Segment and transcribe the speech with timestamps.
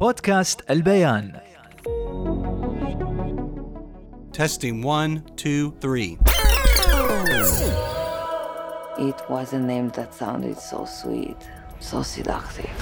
[0.00, 1.32] بودكاست البيان
[4.32, 6.18] Testing one, two, three.
[8.98, 11.36] It was a name that sounded so sweet,
[11.78, 12.74] so seductive.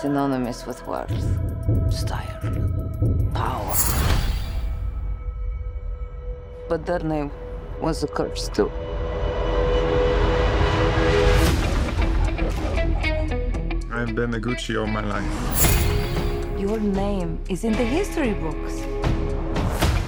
[0.00, 1.20] Synonymous with worth,
[1.90, 2.40] style,
[3.32, 3.74] power.
[6.68, 7.30] But their name
[7.80, 8.70] was a curse too.
[14.15, 15.29] Been a Gucci all my life.
[16.57, 18.75] Your name is in the history books.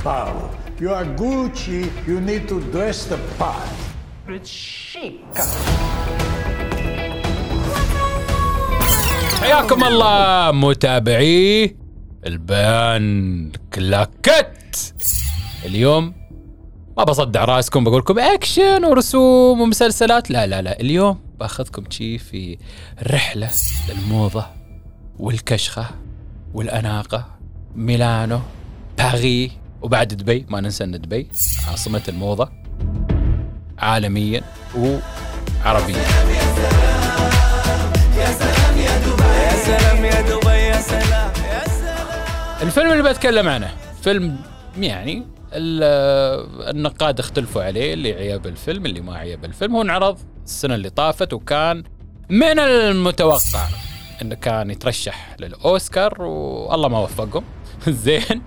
[0.01, 0.49] Paolo,
[0.79, 3.67] you are Gucci, you need to dress the part.
[9.41, 11.75] حياكم الله متابعي
[12.25, 14.93] البيان كلاكت
[15.65, 16.13] اليوم
[16.97, 20.31] ما بصدع راسكم بقول لكم أكشن ورسوم ومسلسلات.
[20.31, 22.57] لا لا لا اليوم باخذكم شي في
[23.11, 23.49] رحلة
[23.89, 24.45] للموضة
[25.19, 25.85] والكشخة
[26.53, 27.25] والأناقة
[27.75, 28.39] ميلانو
[28.97, 31.27] باري وبعد دبي ما ننسى إن دبي
[31.71, 32.49] عاصمة الموضة
[33.79, 34.41] عالميا
[34.77, 36.03] وعربيا.
[42.61, 43.69] الفيلم اللي بتكلم عنه
[44.01, 44.37] فيلم
[44.79, 49.75] يعني النقاد اختلفوا عليه اللي عيب الفيلم اللي ما عيب الفيلم.
[49.75, 51.83] هو انعرض السنة اللي طافت وكان
[52.29, 53.67] من المتوقع
[54.21, 57.43] انه كان يترشح للأوسكار والله ما وفقهم.
[57.87, 58.41] زين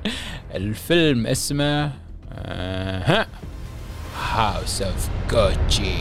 [0.54, 1.92] الفيلم اسمه
[2.32, 3.26] آه
[4.32, 5.94] هاوس اوف جوتشي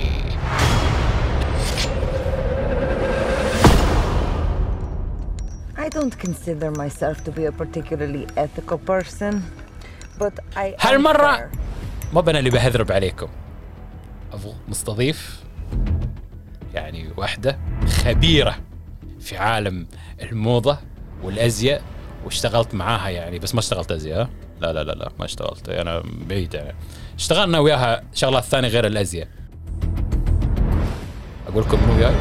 [5.77, 9.41] I don't consider myself to be a particularly ethical person,
[10.79, 11.49] هالمرة.
[12.13, 13.27] مو أنا اللي بهذرب عليكم.
[14.33, 15.43] أبو مستضيف
[16.73, 18.55] يعني واحدة خبيرة
[19.19, 19.87] في عالم
[20.21, 20.77] الموضة
[21.23, 21.81] والأزياء
[22.25, 24.29] واشتغلت معاها يعني بس ما اشتغلت أزياء؟
[24.61, 25.69] لا لا لا لا ما اشتغلت.
[25.69, 26.75] أنا بعيد يعني.
[27.15, 29.27] اشتغلنا وياها شغلات ثانية غير الأزياء.
[31.47, 32.15] أقول لكم مو وياي.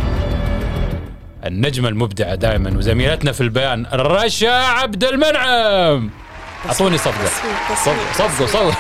[1.47, 6.11] النجمة المبدعة دائما وزميلتنا في البيان رشا عبد المنعم!
[6.70, 7.30] اعطوني صفقة
[7.76, 8.74] صفقة صفقة صفقة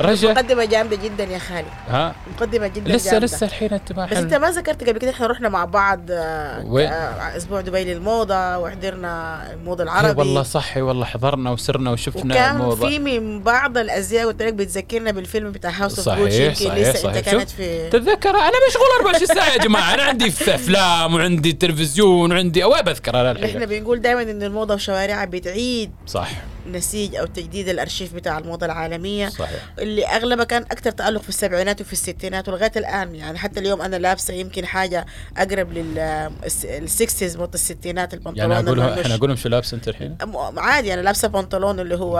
[0.00, 3.26] رشا مقدمة جامدة جدا يا خالد ها؟ مقدمة جدا لسه جامدة.
[3.26, 4.34] لسه الحين انت ما بس انت.
[4.34, 9.42] ما ذكرت قبل كده إحنا رحنا مع بعض آه، وين؟ آه، أسبوع دبي للموضة وحضرنا
[9.52, 10.18] الموضة إيه العربي.
[10.18, 14.54] والله صح إيه والله حضرنا وسرنا وشفنا وكان موضة في من بعض الأزياء قلت لك
[14.54, 17.16] بتذكرنا بالفيلم بتاع هاوس اوف صحيح صحيح لسه صحيح.
[17.16, 19.94] إنت كانت في تتذكر؟ أنا مشغول 24 ساعة يا جماعة.
[19.94, 24.74] أنا عندي أفلام وعندي تلفزيون وعندي وين بذكر أنا إحنا الحين بنقول دائما إن الموضة
[24.74, 25.90] وشوارعها بتعيد.
[26.06, 26.28] صح.
[26.72, 31.80] نسيج أو تجديد الأرشيف بتاع الموضة العالمية صحيح اللي أغلبها كان أكثر تألق في السبعينات
[31.80, 37.54] وفي الستينات ولغاية الآن يعني حتى اليوم أنا لابسة يمكن حاجة أقرب لل sixties mood
[37.54, 38.98] الستينات البنطلون يعني أقول المنوش.
[38.98, 40.16] إحنا أقول شو لابس أنت الحين؟
[40.56, 42.18] عادي أنا لابسة بنطلون اللي هو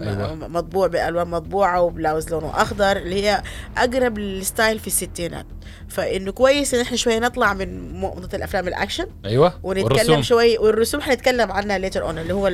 [0.00, 0.34] أيوة.
[0.34, 3.42] مطبوع بألوان مطبوعة وبلاوز لونه أخضر اللي هي
[3.76, 5.46] أقرب لل style في الستينات
[5.88, 9.06] فإنه كويس إن إحنا شوية نطلع من موضه الأفلام الأكشن.
[9.24, 10.22] أيوه ونتكلم والرسوم.
[10.22, 12.48] شوي والرسوم حنتكلم عنها later on اللي هو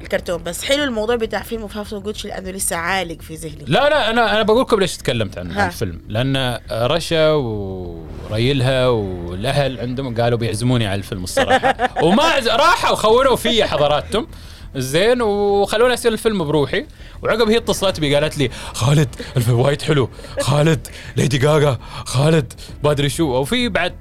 [0.00, 0.42] الكرتون.
[0.42, 3.64] بس حلو الموضوع بتاع فيلم of Gucci لأنه لسه عالق في ذهني.
[3.66, 5.66] لا لا أنا أنا بقول لكم ليش تكلمت عن, ها.
[5.66, 6.00] الفيلم.
[6.08, 11.76] لأن رشا وريلها والأهل عندهم قالوا بيعزموني على الفيلم الصراحة.
[12.04, 12.38] وما.
[12.38, 14.26] راحوا خونوا في حضراتهم
[14.76, 16.86] زين وخلوني أسير الفيلم بروحي.
[17.22, 20.10] وعقب هي اتصلت بي قالت لي خالد الفيلم وايد حلو.
[20.40, 22.52] خالد ليدي جاجا خالد
[22.84, 23.24] ما أدري شو.
[23.24, 23.94] وفي بعد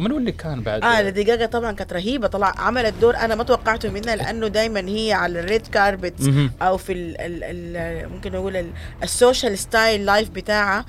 [0.00, 2.26] من اللي كان بعد؟ آه ليدي جاجا طبعا كانت رهيبة.
[2.26, 6.48] طلع عملت دور أنا ما توقعته منها لأنه دايما هي على ال red carpet.
[6.62, 8.70] أو في ال ال ال ممكن نقول ال-
[9.02, 10.84] social style life بتاعها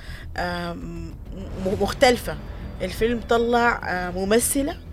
[1.80, 2.36] مختلفة.
[2.82, 4.87] الفيلم طلع آه، ممثلة.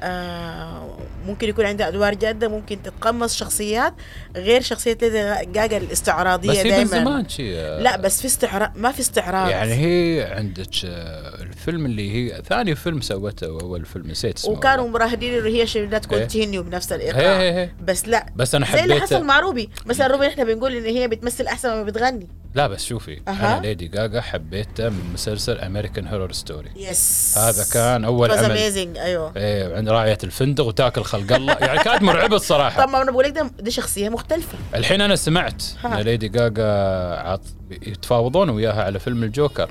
[0.00, 0.96] آه،
[1.26, 3.94] ممكن يكون عندها أدوار جادة ممكن تتقمص شخصيات
[4.36, 9.00] غير شخصية ليدي جاجا الاستعراضية بس دائما زمان شي لا بس في استعراض ما في
[9.00, 9.50] استعراض.
[9.50, 14.52] يعني هي عندك آه، الفيلم اللي هي ثاني فيلم سوته اول فيلم نسيت اسمه.
[14.52, 16.18] وكانوا مراهنين انه هي شيلات إيه.
[16.18, 17.40] continue بنفس هي الإيقاع.
[17.40, 17.70] هي.
[17.82, 19.70] بس لا بس أنا زي اللي حبيت حصل مع روبي.
[19.86, 22.28] مثلا روبي إحنا بنقول إن هي بتمثل أحسن ما بتغني.
[22.56, 23.58] لا بس شوفي أها.
[23.58, 28.44] أنا ليدي جاجا حبيته من مسلسل American Horror Story yes هذا كان أول عمل.
[28.44, 29.32] amazing أيوه.
[29.36, 31.52] إيه عند راعية الفندق وتاكل خلق الله.
[31.52, 32.80] يعني كانت مرعبة الصراحة.
[32.84, 34.58] طب ما أنا بقول لك ده دي شخصية مختلفة.
[34.74, 35.62] الحين أنا سمعت.
[35.84, 36.66] إن ليدي جاجا
[37.14, 37.42] عط...
[37.70, 39.70] يتفاوضون وياها على فيلم الجوكر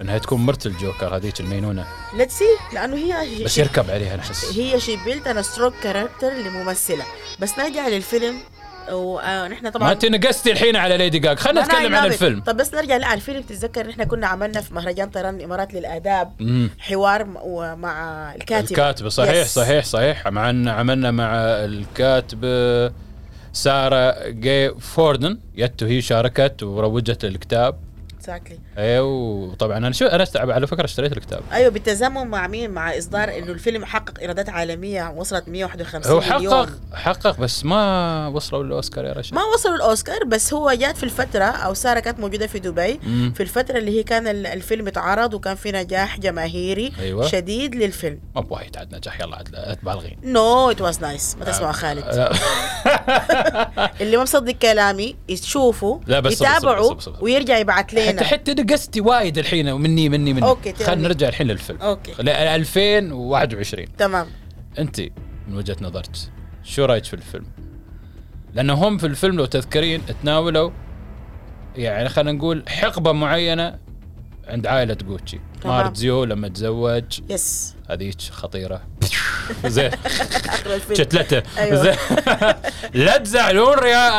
[0.00, 1.86] إنها تكون مرت الجوكر هذيك المينونة.
[2.16, 2.44] let's see
[2.74, 4.58] لأنه هي بس يركب عليها أنا أحس.
[4.58, 7.04] هي she built a strong character لممثلة.
[7.40, 8.34] بس نرجع للفيلم.
[8.92, 12.06] ونحن ما طبعا انت نقستي الحين على ليدي جاج خلينا نتكلم عن.
[12.06, 12.40] الفيلم.
[12.40, 16.32] طب بس نرجع لا على الفيلم تتذكر نحن كنا عملنا في مهرجان طيران الإمارات للآداب
[16.40, 16.70] مم.
[16.78, 18.70] حوار م- ومع الكاتب.
[18.70, 19.48] الكاتبة صحيح Yes.
[19.48, 20.28] صحيح صحيح.
[20.28, 22.92] معنا عملنا مع الكاتبة
[23.52, 25.38] سارة جي فوردن.
[25.56, 27.85] يتو هي شاركت وروجت الكتاب.
[28.26, 28.78] Exactly.
[28.78, 31.40] أيوه وطبعا أنا شو أنا على فكرة اشتريت الكتاب.
[31.52, 36.66] أيوه بالتزامن مع مين؟ مع إصدار إنه الفيلم حقق إيرادات عالمية وصلت 151 هو مليون.
[36.66, 41.04] حقق حقق بس ما وصلوا للاوسكار يا رشا ما وصلوا الأوسكار بس هو جات في
[41.04, 43.32] الفترة أو سارة كانت موجودة في دبي مم.
[43.36, 47.26] في الفترة اللي هي كان ال- الفيلم اتعرض وكان في نجاح جماهيري أيوة.
[47.26, 48.18] شديد للفيلم.
[48.34, 50.16] ما بوايد عاد نجاح يلا عاد لا تبالغين.
[50.24, 52.02] no it was nice ما تسمع خالد.
[52.04, 52.32] آه،
[54.00, 56.94] اللي ما مصدق كلامي يشوفوا لا، بس يتابعوا.
[57.20, 60.40] ويرجع يبعت حتى لنا حتى نقستي وايد الحين مني مني مني.
[60.40, 60.86] تمام.
[60.86, 61.78] خلينا نرجع الحين للفيلم.
[61.80, 62.12] okay.
[62.22, 64.26] ل 2021 تمام.
[64.78, 65.00] أنت
[65.48, 66.10] من وجهة نظرك
[66.64, 67.46] شو رأيك في الفيلم؟
[68.54, 70.70] لأنه هم في الفيلم لو تذكرين تناولوا
[71.76, 73.78] يعني خلينا نقول حقبة معينة
[74.48, 75.40] عند عائلة جوتشي.
[75.64, 77.20] ماوريتسيو لما تزوج.
[77.30, 77.74] yes.
[77.90, 78.82] هذيك خطيرة.
[79.66, 79.90] زين.
[80.92, 81.82] شتلته أيوة.
[81.82, 81.96] زين.
[83.04, 84.10] لا تزعلون يا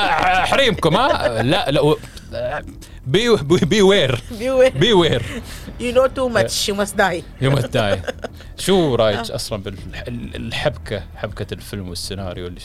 [0.45, 1.95] حريمكم ها؟ لا لا
[3.07, 3.35] be
[3.65, 4.21] beware
[4.79, 5.23] beware
[5.79, 8.01] you know too much you must die يوم ال die
[8.57, 12.59] شو رأيك أصلا بالحبكه حبكة الفيلم والسيناريو اللي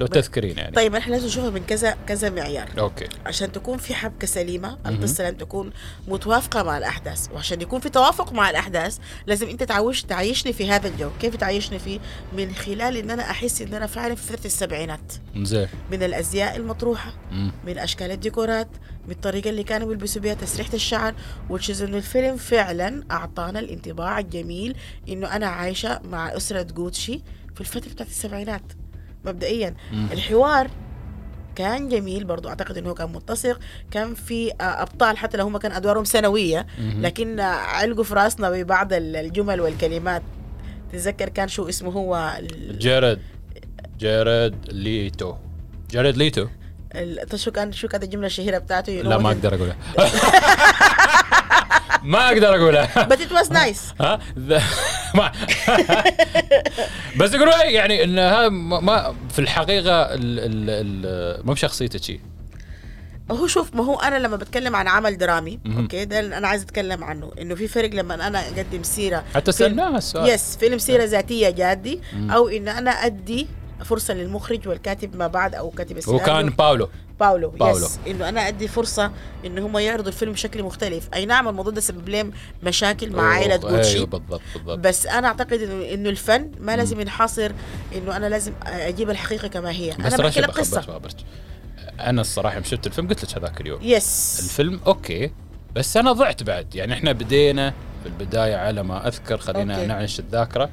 [0.00, 0.76] لو تذكرين يعني.
[0.76, 2.68] طيب إحنا لازم نشوفها من كذا كذا معيار.
[2.78, 3.08] okay.
[3.26, 5.70] عشان تكون في حبكة سليمة القصة لازم تكون
[6.08, 7.28] متوافقة مع الأحداث.
[7.32, 11.10] وعشان يكون في توافق مع الأحداث لازم أنت تعيش تعيشني في هذا الجو.
[11.20, 12.00] كيف تعيشني فيه
[12.36, 15.12] من خلال إن أنا أحس إن أنا فعلا في فترة السبعينات.
[15.36, 15.68] زين.
[15.90, 17.52] من الأزياء المطروحة مم.
[17.66, 18.68] من أشكال الديكورات
[19.06, 21.14] من الطريقة اللي كانوا بيلبسوا بها تسريحة الشعر
[21.50, 24.76] وتشيز إنه الفيلم فعلا أعطانا الانطباع الجميل
[25.08, 27.22] إنه أنا عايشة مع أسرة جوتشي
[27.54, 28.62] في الفترة بتاعت السبعينات.
[29.24, 29.74] مبدئيا.
[30.12, 30.70] الحوار
[31.56, 33.58] كان جميل برضو أعتقد إنه كان متسق
[33.90, 38.50] كان في آه، أبطال حتى لو هم كان أدوارهم ثانوية لكن آه، علقوا في راسنا
[38.50, 40.22] ببعض ال- الجمل والكلمات.
[40.92, 42.32] تتذكر كان شو اسمه هو
[42.70, 43.20] جيرد
[43.98, 45.34] جيرد ليتو.
[45.90, 46.46] جيرد ليتو؟
[46.94, 49.76] ال- شو كان شو كانت الجملة الشهيرة بتاعته؟ لا ما أقدر أقولها.
[52.02, 53.08] ما أقدر أقولها.
[53.08, 54.00] But it was nice.
[57.20, 60.70] بس يقولوا إيه، يعني إن هذا ما ما- في الحقيقة ال ال
[61.06, 62.20] ال مو بشخصيته شي.
[63.30, 66.62] هو شوف ما هو أنا لما بتكلم عن عمل درامي okay ده اللي أنا عايز
[66.62, 70.28] أتكلم عنه إنه في فرق لما أنا أقدم سيرة حتى سألناها السؤال.
[70.28, 72.00] yes فيلم سيرة ذاتية جادي
[72.30, 73.46] أو إن أنا أدي
[73.84, 76.88] فرصة للمخرج والكاتب ما بعد أو كاتب السيناريو كان باولو.
[77.22, 77.86] باولو, باولو.
[77.86, 79.12] yes إنه أنا أدي فرصة
[79.46, 81.08] ان هم يعرضوا الفيلم بشكل مختلف.
[81.14, 82.32] أي نعم الموضوع ده سبب لهم
[82.62, 84.78] مشاكل مع عائلة جوتشي أيوه بالضبط بالضبط.
[84.78, 87.52] بس أنا أعتقد انه إنه الفن ما لازم ينحصر
[87.94, 89.90] إنه أنا لازم أجيب الحقيقة كما هي.
[89.90, 91.00] بس أنا بحكي لك قصة.
[92.00, 93.78] أنا الصراحة شفت الفيلم قلت لك هذاك اليوم.
[93.82, 95.30] yes الفيلم okay
[95.74, 96.74] بس أنا ضعت بعد.
[96.74, 97.70] يعني إحنا بدينا
[98.02, 99.86] في البداية على ما أذكر خلينا okay.
[99.86, 100.70] ننعش الذاكرة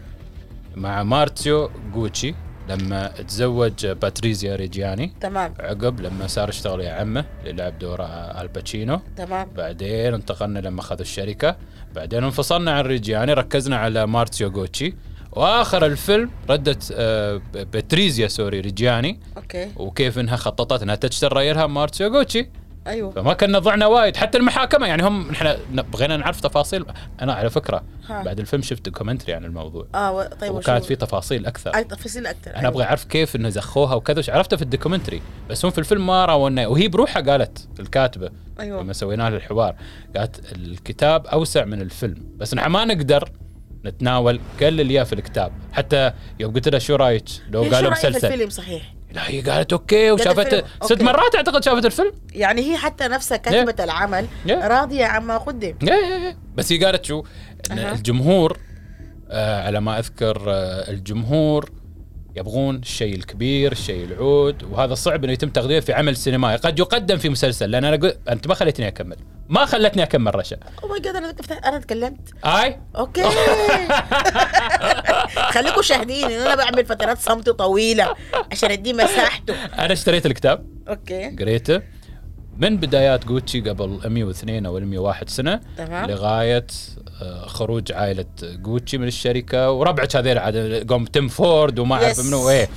[0.76, 2.36] مع ماوريتسيو جوتشي
[2.70, 5.14] لما تزوج باتريزيا ريجياني.
[5.22, 5.54] تمام.
[5.60, 8.02] عقب لما صار يشتغل ويا عمه اللي لعب دور
[8.42, 9.02] آل باتشينو.
[9.18, 9.48] تمام.
[9.58, 11.56] بعدين انتقلنا لما اخذ الشركة.
[11.96, 14.94] بعدين انفصلنا عن ريجياني ركزنا على ماوريتسيو جوتشي
[15.32, 19.20] وآخر الفيلم ردت آه، باتريزيا sorry ريجياني.
[19.38, 19.72] okay.
[19.76, 22.50] وكيف إنها خططت إنها تشتري ريالها ماوريتسيو جوتشي
[22.90, 23.12] أيوه.
[23.12, 26.86] فما كنا ضعنا وايد حتى المحاكمة يعني هم إحنا بغينا نعرف تفاصيل.
[27.22, 28.24] أنا على فكرة ها.
[28.24, 29.88] بعد الفيلم شفت documentary عن الموضوع.
[29.96, 31.76] آه و- طيب وكانت في تفاصيل أكثر.
[31.76, 35.22] أي تفاصيل أكثر أنا أبغى أعرف كيف إنه زخوها وكذا وش عرفته في ال documentary
[35.50, 38.30] بس هم في الفيلم ما راونا وهي بروحها قالت الكاتبة
[38.60, 38.82] أيوة.
[38.82, 39.76] لما سوينا له الحوار
[40.18, 42.24] قالت الكتاب أوسع من الفيلم.
[42.38, 43.30] بس نحن ما نقدر
[43.86, 45.52] نتناول كل اللي في الكتاب.
[45.72, 48.28] حتى يوم قلت لها شو رأيك؟ لو شو قالوا مسلسل.
[48.28, 48.94] الفيلم؟ صحيح.
[49.12, 51.02] لا هي قالت أوكي الفيلم، ست.
[51.02, 54.52] مرات أعتقد شافت الفيلم يعني هي حتى نفسها كاتبة العمل Yeah.
[54.52, 56.38] راضية عما قدم إيه.
[56.56, 57.24] بس هي قالت شو.
[57.72, 58.58] الجمهور
[59.30, 61.70] آه على ما أذكر آه الجمهور
[62.36, 66.56] يبغون الشيء الكبير الشيء العود وهذا صعب إنه يتم تقديمه في عمل سينمائي.
[66.56, 68.14] قد يقدم في مسلسل لأن أنا قل...
[68.30, 69.18] أنت ما خليتني أكمل.
[69.50, 70.58] ما خلتني أكمل رشا.
[70.84, 71.34] oh my God أنا
[71.66, 72.30] أنا تكلمت.
[72.46, 73.24] أي؟ okay.
[75.56, 78.16] خليكم شاهدين إن أنا بعمل فترات صمت طويلة
[78.52, 79.54] عشان اديه مساحته.
[79.66, 80.66] أنا اشتريت الكتاب.
[80.90, 81.36] okay.
[81.40, 81.82] قريته.
[82.60, 86.10] من بدايات جوتشي قبل 102 أو 101 سنة تمام.
[86.10, 86.68] لغاية
[87.22, 92.20] آه، خروج عائلة جوتشي من الشركة وربعك هذيل عاد قوم توم فورد وما أعرف.
[92.28, 92.70] منو إيه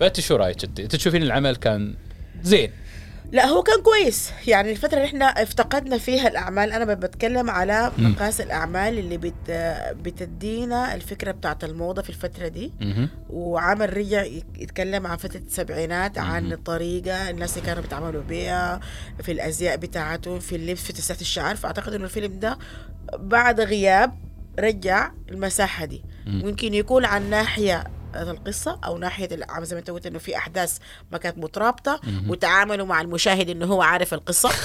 [0.00, 1.94] فأنت شو رأيك أنت؟ أنت تشوفين العمل كان
[2.42, 2.70] زين
[3.32, 4.30] لا هو كان كويس.
[4.46, 9.50] يعني الفترة اللي إحنا افتقدنا فيها الأعمال أنا بتكلم على مقاس الأعمال اللي بت
[10.02, 12.72] بتدينا الفكرة بتاعت الموضة في الفترة دي.
[13.30, 14.22] وعمل رجع
[14.58, 18.80] يتكلم عن فترة السبعينات عن الطريقة الناس اللي كانوا بيتعاملوا بيها
[19.22, 21.56] في الأزياء بتاعتهم في اللبس في تسريحة الشعر.
[21.56, 22.58] فأعتقد إنه الفيلم ده
[23.18, 24.18] بعد غياب
[24.58, 26.04] رجع المساحة دي.
[26.26, 27.84] ممكن يكون عن ناحية
[28.22, 30.78] القصة أو ناحية الع- زي ما أنت قلت إنه في أحداث
[31.12, 34.50] ما كانت مترابطة وتعاملوا مع المشاهد إنه هو عارف القصة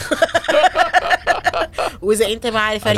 [2.02, 2.98] وإذا أنت ما عارف أعرف.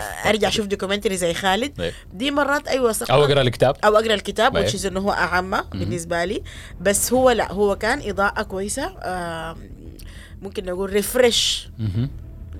[0.00, 1.92] آه، أرجع أشوف documentary زي خالد إيه.
[2.12, 4.64] دي مرات أيوة صح أو أقرأ الكتاب أو أقرأ الكتاب أيه.
[4.64, 6.42] which is إنه هو أعمى بالنسبة لي
[6.80, 9.56] بس هو لا هو كان إضاءة كويسة آه
[10.42, 11.68] ممكن نقول refresh.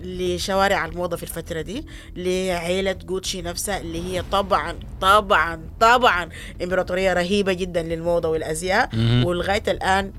[0.03, 6.29] لشوارع الموضة في الفترة دي لعيلة جوتشي نفسها اللي هي طبعا طبعا طبعا
[6.63, 9.25] إمبراطورية رهيبة جدا للموضة والأزياء مهم.
[9.25, 10.13] ولغاية الآن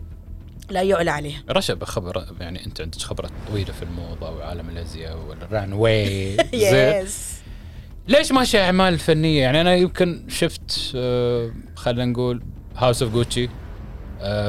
[0.70, 1.44] لا يعلى عليها.
[1.50, 7.34] رشا بخبر يعني أنت عندك خبرة طويلة في الموضة وعالم الأزياء وال runway yes
[8.08, 12.44] ليش ماشي أعمال فنية؟ يعني أنا يمكن شفت آه خلينا نقول
[12.76, 13.50] House of Gucci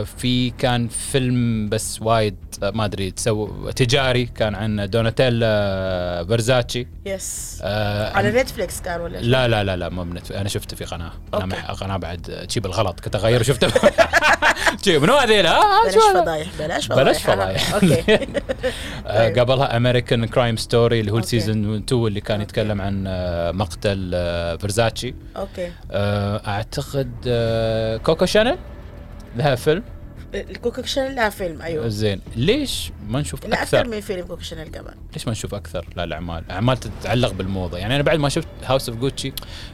[0.05, 6.87] في كان فيلم بس وايد آه، ما أدري تسوي تجاري كان عن دوناتيلا فيرزاتشي.
[7.07, 10.33] يس آه على نتفليكس كان ولا؟ لا لا لا لا ما بنت...
[10.33, 11.13] أنا شفته في قناة.
[11.33, 11.47] قناه.
[11.47, 11.71] مح...
[11.71, 13.69] قناة بعد تجيب الغلط كنت أغير شفته
[14.85, 17.03] شي منو هذيل؟ ها بلاش؟ فضايح بلاش فضايح.
[17.05, 17.75] بلاش فضايح.
[17.75, 18.27] أوكي.
[19.07, 21.19] آه، قبلها امريكان كرايم ستوري اللي هو.
[21.19, 22.41] السيزون 2 اللي كان.
[22.41, 25.15] يتكلم عن آه، مقتل آه، فيرزاتشي.
[25.37, 25.73] أوكي.
[25.91, 28.59] آه، أعتقد آه، كوكو شانل
[29.37, 29.83] لها فيلم؟
[30.35, 31.89] الكوكو شانيل لها فيلم أيوه.
[31.89, 32.21] زين.
[32.37, 34.95] ليش ما نشوف لا أكثر أكثر؟ من فيلم كوكو شانيل كمان.
[35.13, 36.51] ليش ما نشوف أكثر؟ لا الأعمال.
[36.51, 37.79] اعمال تتعلق بالموضة.
[37.79, 39.33] يعني أنا بعد ما شفت House of Gucci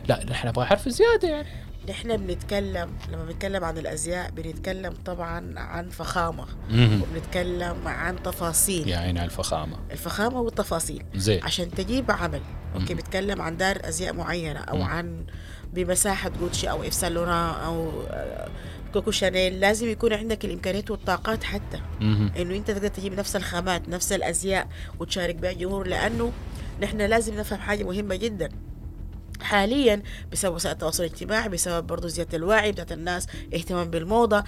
[0.09, 1.49] لا نحن نبغى حرف زيادة يعني.
[1.89, 6.47] نحن بنتكلم لما بنتكلم عن الأزياء بنتكلم طبعا عن فخامة.
[6.73, 8.89] وبنتكلم عن تفاصيل.
[8.89, 9.77] يا عيني على الفخامة.
[9.91, 11.05] الفخامة والتفاصيل.
[11.15, 11.45] زين.
[11.45, 12.41] عشان تجيب عمل.
[12.75, 14.83] okay بيتكلم عن دار أزياء معينة أو مم.
[14.83, 15.25] عن
[15.73, 18.49] بمساحة جوتشي أو اف أو آه،
[18.93, 21.81] كوكو شانيل لازم يكون عندك الإمكانيات والطاقات حتى.
[22.01, 22.33] مهم.
[22.39, 24.69] إنه أنت تقدر تجيب نفس الخامات نفس الأزياء
[24.99, 25.87] وتشارك بها الجمهور.
[25.87, 26.33] لأنه
[26.83, 28.49] نحن لازم نفهم حاجة مهمة جدا.
[29.43, 34.45] حاليا بسبب وسائل التواصل الاجتماعي بسبب برضو زيادة الوعي بتاعت الناس اهتمام بالموضة.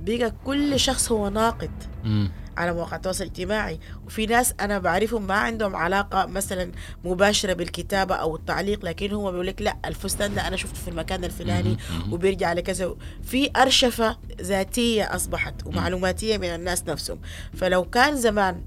[0.00, 1.70] بقى كل شخص هو ناقد
[2.04, 2.30] مم.
[2.56, 3.80] على مواقع التواصل الاجتماعي.
[4.06, 6.72] وفي ناس أنا بعرفهم ما عندهم علاقة مثلا
[7.04, 11.24] مباشرة بالكتابة أو التعليق لكن هو بيقول لك لا الفستان ده أنا شفته في المكان
[11.24, 11.76] الفلاني.
[12.10, 12.94] وبيرجع لكذا.
[13.22, 17.20] في أرشفة ذاتية أصبحت ومعلوماتية من الناس نفسهم.
[17.54, 18.64] فلو كان زمان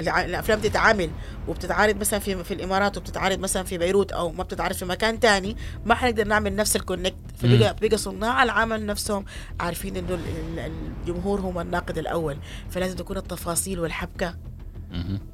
[0.00, 1.10] الأفلام بتتعامل
[1.48, 5.56] وبتتعارض مثلا في في الإمارات وبتتعارض مثلا في بيروت أو ما بتتعارض في مكان تاني
[5.84, 9.24] ما حنقدر نعمل نفس الكونكت فبقى بقى صناع العمل نفسهم
[9.60, 12.36] عارفين إنه ال- ال- الجمهور هو الناقد الأول.
[12.70, 14.34] فلازم تكون التفاصيل والحبكة.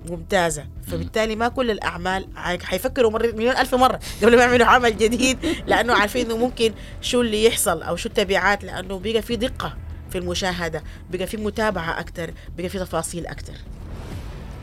[0.08, 0.66] ممتازة.
[0.86, 2.26] فبالتالي ما كل الأعمال
[2.62, 5.38] حيفكروا مرة مليون ألف مرة قبل ما يعملوا عمل جديد
[5.68, 9.76] لأنه عارفين إنه ممكن شو اللي يحصل أو شو التبعات لأنه بقى في دقة
[10.10, 13.52] في المشاهدة بقى في متابعة أكتر بقى في تفاصيل أكتر.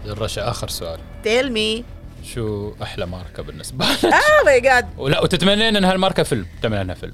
[0.09, 0.99] رشا آخر سؤال.
[1.23, 1.83] tell me
[2.33, 6.95] شو أحلى ماركة بالنسبة لك؟ oh my God ولا وتتمنين إن هالماركة فيلم تعمل عنها
[6.95, 7.13] فيلم.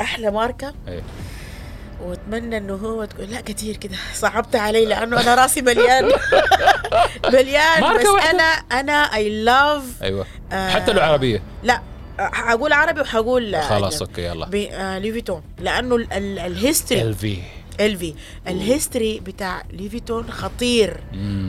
[0.00, 1.02] أحلى ماركة؟ إيه.
[2.02, 3.96] وأتمنى إنه هو تقول لا كثير كده.
[4.14, 6.04] صعبت علي لأنه أنا راسي مليان.
[7.32, 7.80] مليان.
[7.80, 8.42] ماركة بس واحدة؟ أنا
[8.80, 10.26] أنا اي لاف أيوه.
[10.52, 10.68] آه.
[10.70, 11.42] حتى لو عربية.
[11.62, 11.80] لا
[12.18, 14.98] حقول عربي وحقول خلاص أوكي يلا.
[14.98, 17.38] ليفيتون لأنه ال- ال- الهيستوري ال في
[17.80, 18.14] إلفي.
[18.48, 21.00] الهيستوري بتاع ليفيتون خطير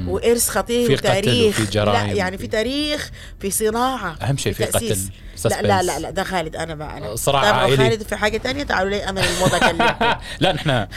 [0.07, 1.59] وإرث خطير في قتل وتاريخ.
[1.59, 2.07] وفي جرائم.
[2.07, 5.09] لا يعني في تاريخ في صناعة أهم شيء في تأسيس.
[5.45, 5.83] قتل، لا لا.
[5.83, 7.15] لا لا ده خالد أنا ما أنا.
[7.15, 7.77] صراع عائلي.
[7.77, 10.19] خالد في حاجة تانية؟ تعالوا لي أنا الموضه أكلمكم.
[10.39, 10.87] لا نحن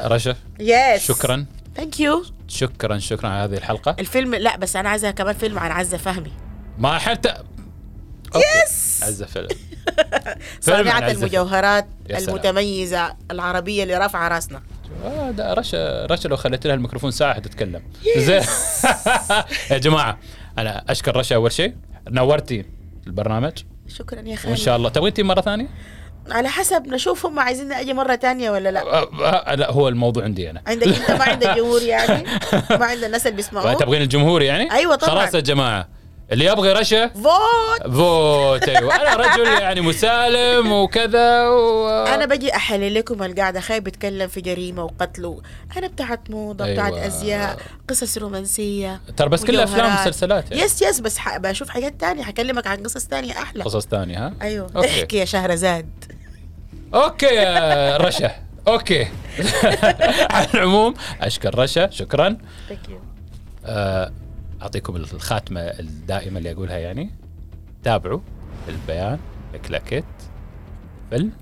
[0.00, 0.36] رشا.
[0.60, 1.46] yes شكرا.
[1.76, 3.96] thank you شكرا شكرا على هذه الحلقة.
[3.98, 6.32] الفيلم لا بس أنا عايزة كمان فيلم عن عزة فهمي.
[6.78, 7.34] ما حتى.
[8.36, 9.56] yes فيلم عن
[10.60, 11.10] صانعة.
[11.10, 11.86] المجوهرات.
[12.10, 14.62] المتميزة العربية اللي رافعة راسنا.
[15.04, 17.82] آه، رشا رشا لو خليت لها الميكروفون ساعة حتتكلم
[18.16, 18.42] زين.
[19.70, 20.18] يا جماعة
[20.58, 21.74] أنا أشكر رشا أول شيء.
[22.10, 22.64] نورتي
[23.06, 23.52] البرنامج.
[23.88, 24.88] شكرا يا خالد وإن شاء الله.
[24.88, 25.68] تبغي تجي مرة ثانية؟
[26.30, 28.82] على حسب نشوف هم عايزين أجي مرة تانية ولا لا.
[28.82, 30.62] آه، آه، لا هو الموضوع عندي أنا.
[30.66, 32.24] عندك أنت؟ ما عندك جمهور يعني؟
[32.80, 33.80] ما عندك الناس اللي بيسمعوك.
[33.80, 35.14] تبغين الجمهور يعني؟ أيوة طبعاً.
[35.14, 35.88] خلاص يا جماعة.
[36.32, 37.92] اللي يبغى رشا؟ فوت.
[37.92, 38.94] فوت أيوه.
[38.94, 41.88] أنا رجل يعني مسالم وكذا و...
[41.88, 45.40] أنا بجي أحلل لكم القعده خايف بتكلم في جريمة وقتل
[45.76, 46.74] أنا بتاعت موضة أيوة.
[46.74, 47.58] بتاعت أزياء
[47.88, 49.00] قصص رومانسية.
[49.16, 49.96] ترى بس كلها أفلام.
[49.98, 50.62] ومسلسلات يعني.
[50.62, 51.36] yes yes بس ح...
[51.36, 52.22] بشوف حاجات تانية.
[52.22, 53.64] حكلمك عن قصص تانية أحلى.
[53.64, 54.70] قصص ثانية ها؟ أيوه.
[54.76, 54.88] okay.
[54.88, 56.04] احكي يا شهرزاد.
[56.94, 58.30] okay يا رشا.
[58.68, 59.08] okay.
[60.34, 61.90] على العموم أشكر رشا.
[61.90, 62.38] شكرا.
[62.70, 62.94] Thank you.
[63.66, 64.12] آه،
[64.62, 67.10] أعطيكم الخاتمة الدائمة اللي أقولها يعني.
[67.82, 68.20] تابعوا
[68.68, 69.18] البيان
[69.68, 70.04] كلاكيت
[71.10, 71.32] فيلم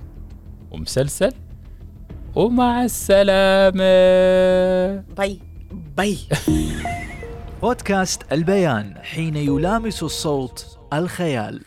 [0.71, 1.33] ومسلسل
[2.35, 3.85] ومع السلامة.
[5.17, 5.39] bye.
[5.97, 6.19] bye.
[7.63, 11.61] بودكاست البيان حين يلامس الصوت الخيال.